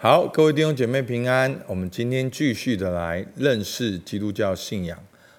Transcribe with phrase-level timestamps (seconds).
[0.00, 1.60] 好，各位弟兄姐妹平安。
[1.66, 4.96] 我们今天继续的来认识基督教信仰。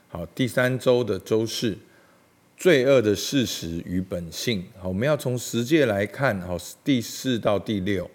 [0.09, 1.78] 好，第三周的周四，
[2.58, 4.66] 罪恶的事实与本性。
[4.78, 6.42] 好，我们要从十诫来看。
[6.42, 8.12] 好，第四到第六。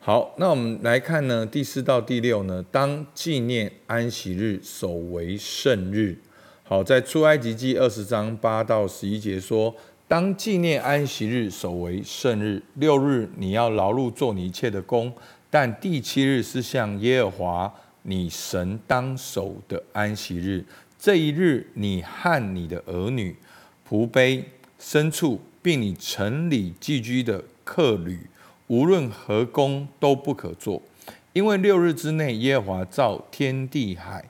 [0.00, 6.18] 好，那我们来看呢，第四到第六呢，当纪念安息日，守为圣日。
[6.64, 9.72] 好，在出埃及记二十章八到十一节说。
[10.08, 12.62] 当纪念安息日，守为圣日。
[12.74, 15.12] 六日你要劳碌做你一切的工，
[15.58, 20.62] 但第七日是向耶和华你神当守的安息日。
[20.98, 23.34] 这一日，你和你的儿女、
[23.88, 24.44] 仆婢、
[24.78, 28.20] 牲畜，并你城里寄居的客旅，
[28.66, 30.82] 无论何工都不可做，
[31.32, 34.22] 因为六日之内，耶和华造天地海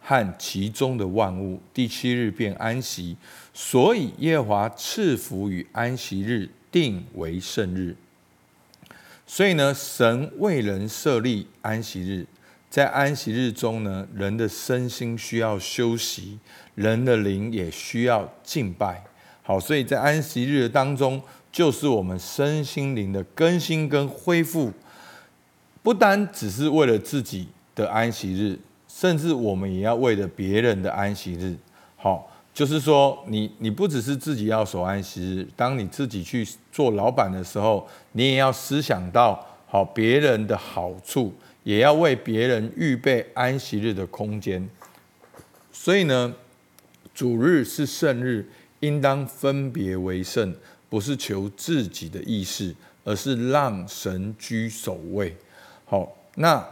[0.00, 3.16] 和其中的万物，第七日便安息。
[3.54, 7.94] 所以耶和华赐福与安息日，定为圣日。
[9.34, 12.26] 所以呢，神为人设立安息日，
[12.68, 16.38] 在安息日中呢，人的身心需要休息，
[16.74, 19.02] 人的灵也需要敬拜。
[19.42, 24.70] 好，所以在安息日当中，就是我们身心灵的更新跟恢复，
[25.82, 31.56] 不单只是为了自己的安息日，甚至我们也要为了别人的安息日。
[31.96, 32.28] 好。
[32.54, 41.32] 就是说你，你不只是自己要守安息日，当你自己去做老板的时候，你也要思想到好别人的好处，
[41.64, 44.68] 也要为别人预备安息日的空间。
[45.72, 46.34] 所以呢，
[47.14, 48.46] 主日是圣日，
[48.80, 50.54] 应当分别为圣，
[50.90, 55.34] 不是求自己的意思，而是让神居首位。
[55.86, 56.62] 好，那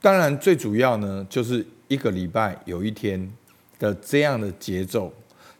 [0.00, 3.32] 当然最主要呢，就是一个礼拜有一天。
[3.84, 5.12] 的这样的节奏，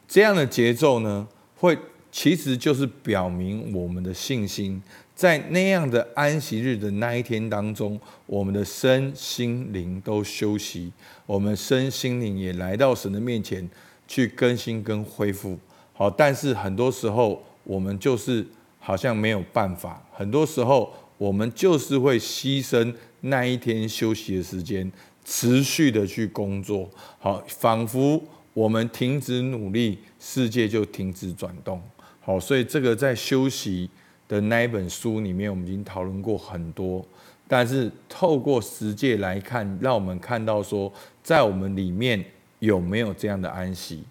[0.07, 1.77] 这样的节奏呢，会
[2.11, 4.81] 其实就是表明我们的信心，
[5.13, 10.91] 在那样的安息日的那一天当中，我们的身心灵都休息，
[11.25, 13.69] 我们身心灵也来到神的面前
[14.07, 15.59] 去更新跟恢复。
[15.93, 18.45] 好，但是很多时候我们就是
[18.79, 24.91] 好像没有办法，很多时候我们就是会牺牲那一天休息的时间。
[25.25, 31.81] 持续的去工作，好，仿佛我们停止努力，世界就停止转动。
[32.21, 33.89] 好，所以这个在休息
[34.27, 37.03] 的那一本书里面，我们已经讨论过很多。
[37.47, 40.91] 但是透过实践来看，让我们看到说，
[41.21, 42.23] 在我们里面
[42.59, 44.03] 有没有这样的安息。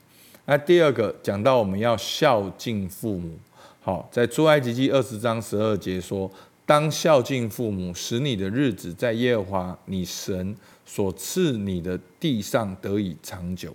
[0.47, 3.33] 那第二个讲到我们要孝敬父母。
[3.81, 6.31] 好，在出埃及记二十章十二节说，
[6.67, 10.57] 当孝敬父母，使你的日子在耶和华你神。
[10.87, 13.75] 所赐你的地上得以长久，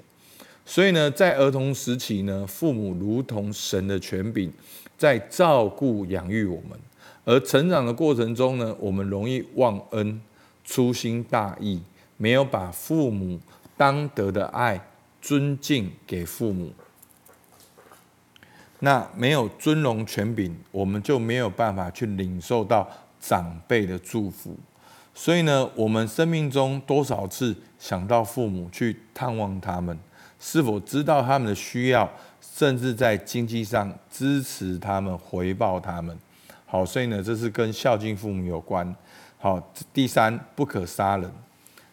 [0.64, 4.54] 所以呢，在儿童时期呢，父母如同神的权柄，
[4.96, 6.78] 在照顾养育我们；
[7.26, 10.22] 而成长的过程中呢，我们容易忘恩、
[10.64, 11.82] 粗心大意，
[12.16, 13.40] 没有把父母
[13.76, 14.80] 当得的爱、
[15.20, 16.72] 尊敬给父母。
[18.80, 22.88] 那没有尊荣权柄，我们就没有办法去领受到
[23.20, 24.56] 长辈的祝福。
[25.14, 29.98] 所以呢，我们生命中多少次想到父母去探望他们，
[30.40, 32.10] 是否知道他们的需要，
[32.42, 36.18] 甚至在经济上支持他们、回报他们？
[36.66, 38.96] 好，所以呢，这是跟孝敬父母有关。
[39.38, 39.62] 好，
[39.94, 41.30] 第三，不可杀人。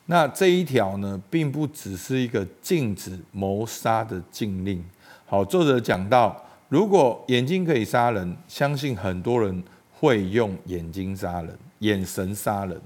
[0.04, 4.84] 那这一条呢，并不只是一个禁止谋杀的禁令。
[5.24, 9.62] 好，作者讲到，如果眼睛可以杀人，相信很多人
[9.92, 12.80] 会用眼睛杀人、眼神杀人。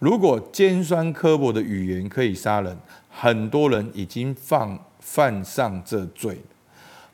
[0.00, 2.76] 如果尖酸刻薄的语言可以杀人，
[3.08, 6.38] 很多人已经犯犯上这罪。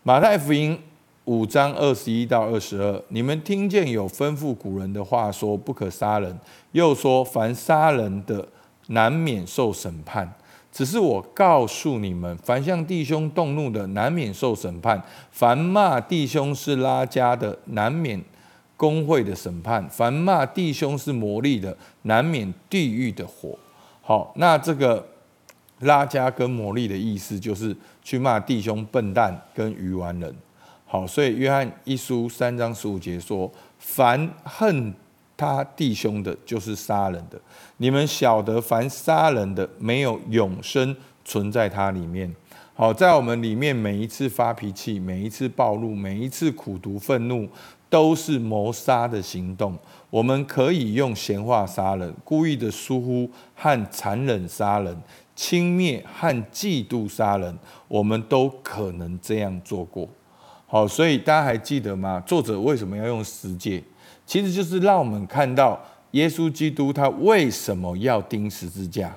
[0.03, 0.78] 马太福音
[1.25, 6.38] 五章二十一到二十二，你们听见有吩咐古人的话说不可杀人，
[6.72, 8.48] 又说凡杀人的
[8.87, 10.33] 难免受审判。
[10.76, 14.98] 只是我告诉你们，凡向弟兄动怒的难免受审判；
[15.31, 18.22] 凡骂弟兄是拉加的难免。
[18.76, 23.59] 工会的审判，凡骂弟兄是魔力的，难免地狱的火。
[24.03, 25.03] 好，那这个
[25.78, 30.36] 拉加跟魔力的意思，就是去骂弟兄笨蛋跟愚顽人。
[30.84, 34.92] 好，所以约翰一书三章十五节说：凡恨
[35.36, 37.41] 他弟兄的，就是杀人的。
[37.77, 42.34] 你们晓得，凡杀人的，没有永生存在他里面。
[42.74, 47.48] 好，在我们里面，每一次发脾气，每一次暴怒，每一次苦毒愤怒。
[47.88, 49.78] 都是谋杀的行动。
[50.10, 55.00] 我们可以用闲话杀人，故意的疏忽和残忍杀人，
[55.36, 57.56] 轻蔑和嫉妒杀人，
[57.86, 60.09] 我们都可能这样做过。
[60.66, 62.21] 好所以大家还记得吗？
[62.27, 63.83] 作者为什么要用十诫？
[64.27, 65.80] 其实就是让我们看到
[66.10, 69.15] 耶稣基督他为什么要钉十字架？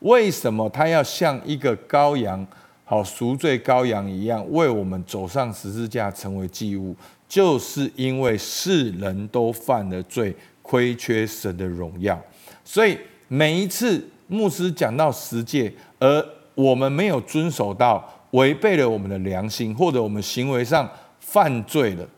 [0.00, 2.44] 为什么他要像一个羔羊，
[2.84, 6.96] 好赎罪羔羊一样，为我们走上十字架成为祭物？
[7.28, 12.20] 就是因为世人都犯了罪，亏缺神的荣耀。
[12.64, 12.98] 所以
[13.28, 20.88] 每一次牧师讲到十诫，而我们没有遵守到，违背了我们的良心，或者我们行为上
[21.20, 22.08] 犯罪了，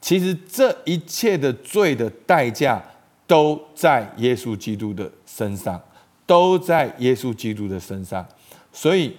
[0.00, 2.82] 其实这一切的罪的代价
[3.26, 5.80] 都在耶稣基督的身上，
[6.26, 8.26] 都在耶稣基督的身上。
[8.72, 9.16] 所以，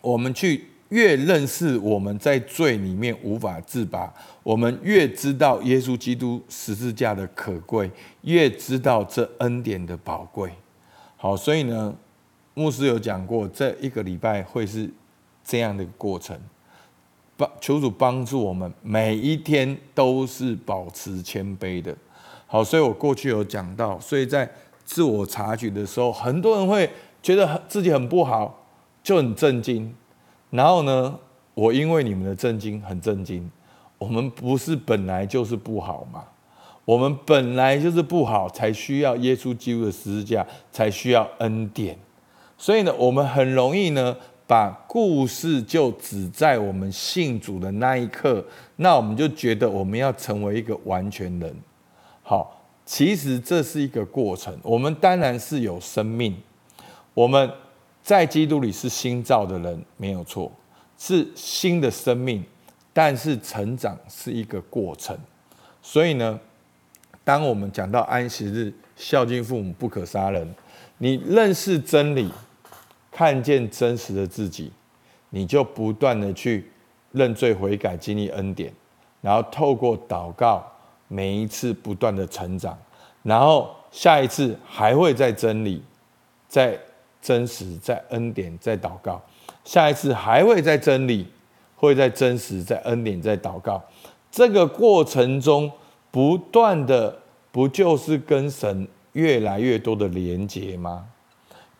[0.00, 0.66] 我们去。
[0.90, 4.12] 越认识我们在罪里面无法自拔，
[4.42, 7.88] 我们越知道耶稣基督十字架的可贵，
[8.22, 10.50] 越知道这恩典的宝贵。
[11.16, 11.94] 好，所以呢，
[12.54, 14.90] 牧师有讲过，这一个礼拜会是
[15.50, 16.38] 这样的过程。
[17.36, 21.96] 帮求主帮助我们，每一天都是保持谦卑的。
[22.46, 24.48] 好，所以我过去有讲到，所以在
[24.84, 26.88] 自我察觉的时候，很多人会
[27.20, 28.66] 觉得自己很不好，
[29.02, 29.92] 就很震惊。
[30.50, 31.18] 然后呢，
[31.54, 33.50] 我因为你们的震惊很震惊。
[33.98, 36.24] 我们不是本来就是不好吗？
[36.84, 41.96] 我们本来就是不好，才需要耶稣基督的十字架，才需要恩典。
[42.58, 44.16] 所以呢，我们很容易呢，
[44.50, 48.44] 把故事就只在我们信主的那一刻，
[48.74, 51.54] 那我们就觉得我们要成为一个完全人。
[52.24, 54.58] 好，其实这是一个过程。
[54.64, 56.36] 我们当然是有生命，
[57.14, 57.48] 我们。
[58.02, 60.50] 在基督里是新造的人，没有错，
[60.98, 62.42] 是新的生命。
[62.94, 65.16] 但是成长是一个过程，
[65.82, 66.40] 所以呢，
[67.22, 70.54] 当我们讲到安息日，孝敬父母，不可杀人，
[70.96, 72.28] 你认识真理，
[73.20, 74.72] 看见真实的自己，
[75.28, 76.70] 你就不断的去
[77.12, 78.72] 认罪悔改，经历恩典，
[79.20, 80.64] 然后透过祷告，
[81.06, 82.78] 每一次不断的成长，
[83.22, 85.82] 然后下一次还会在真理，
[86.48, 86.80] 在。
[87.22, 89.20] 真实在恩典，在祷告，
[89.62, 91.26] 下一次还会在真理，
[91.76, 93.84] 会在真实，在恩典，在祷告。
[94.30, 95.70] 这个过程中，
[96.10, 97.14] 不断的，
[97.52, 101.08] 不就是跟神越来越多的连接吗？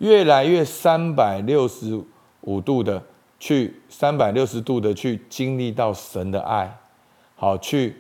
[0.01, 1.99] 越来越三百六十
[2.43, 3.03] 五度的
[3.39, 6.77] 去，三百六十度的去经历到神的爱，
[7.37, 7.97] 好，去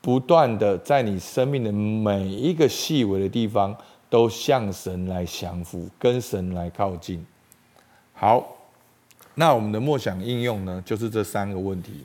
[0.00, 3.76] 不断的在你生命的每一个细微的地方。
[4.10, 7.24] 都向神来降服，跟神来靠近。
[8.12, 8.44] 好，
[9.36, 12.04] 那我们的默想应用呢，就是这三个问题。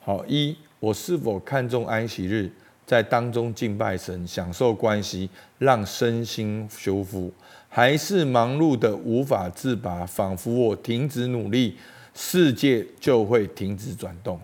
[0.00, 2.50] 好，一，我是否看重安息日，
[2.88, 7.30] 在当中敬拜神，享受关系，让身心修复，
[7.68, 11.76] 还是忙碌的无法自拔，仿佛我停止努力，
[12.14, 14.40] 世界就会停止转动？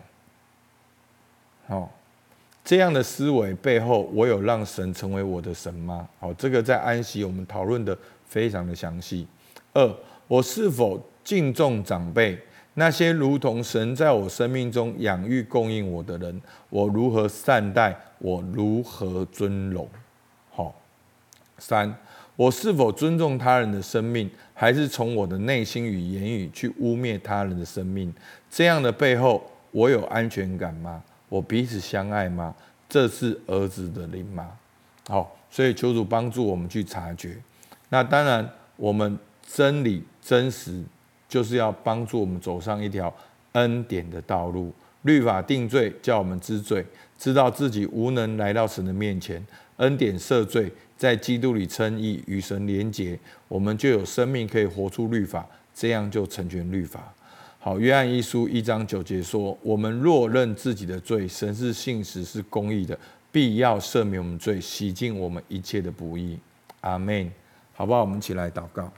[1.66, 1.90] 好。
[2.66, 6.08] 这样的思维背后，我有让神成为我的神吗？
[6.18, 7.96] 好，这个在安息我们讨论的
[8.26, 9.26] 非常的详细。
[9.74, 9.94] 二，
[10.26, 12.38] 我是否敬重长辈？
[12.74, 16.40] 那些如同神在我生命中养育供应我的人，
[16.70, 17.96] 我如何善待？
[18.18, 19.88] 我如何尊荣？
[20.50, 20.74] 好。
[21.58, 21.96] 三，
[22.34, 28.12] 我是否尊重他人的生命，还是从我的内心与言语去污蔑他人的生命？
[28.50, 31.00] 这样的背后，我有安全感吗？
[31.28, 32.52] 我彼此相爱吗？
[32.88, 34.50] 这是儿子的灵吗？
[35.08, 37.36] 好，所以求主帮助我们去察觉。
[37.88, 38.46] 那当然，
[38.76, 40.82] 我们真理真实
[41.34, 43.12] 就是要帮助我们走上一条
[43.54, 44.72] 恩典的道路。
[45.02, 46.86] 律法定罪，叫我们知罪，
[47.18, 49.44] 知道自己无能来到神的面前。
[49.78, 57.12] 恩典赦罪，在基督里称义，与神连结，我们就有生命可以活出律法，这样就成全律法。
[57.58, 62.96] 好，约翰一书一章九节说：“我们若认自己的罪，神是信实是公义的，
[63.32, 66.38] 必要赦免我们罪，洗净我们一切的不义。”
[66.82, 67.28] 阿门。
[67.72, 68.02] 好不好？
[68.02, 68.92] 我们一起来祷告。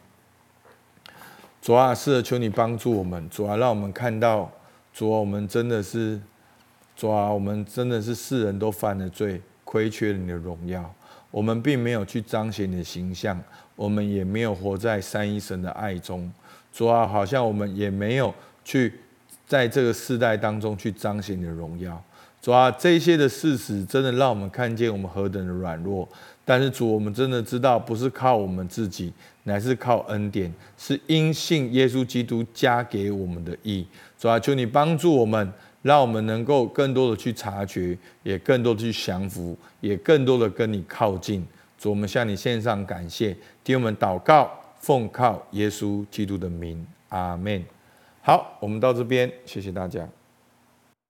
[1.67, 3.29] 主啊，是，求你帮助我们。
[3.29, 4.49] 主啊，让我们看到，
[4.95, 6.17] 主啊，我们真的是，
[6.95, 10.89] 主啊，我们真的是世人都犯了罪，亏缺了你的荣耀。
[11.29, 13.37] 我们并没有去彰显你的形象，
[13.75, 16.33] 我们也没有活在三一神的爱中。
[16.73, 18.33] 主啊，好像我们也没有。
[18.65, 19.01] 去
[19.45, 22.01] 在这个世代当中去彰显你的荣耀，
[22.47, 26.09] 主啊，这些的事实真的让我们看见我们何等的软弱。
[26.45, 29.12] 但是主，我们真的知道，不是靠我们自己，
[29.43, 33.85] 乃是靠恩典，是因信耶稣基督加给我们的义。
[34.17, 41.45] 主啊，求你帮助我们，让我们能够更多的去察觉，也更多的去降服，也更多的跟你靠近。
[41.76, 44.49] 主，我们向你献上感谢，听我们祷告，
[44.79, 47.65] 奉靠耶稣基督的名，阿门。
[48.23, 50.09] 好，我们到这边，谢谢大家。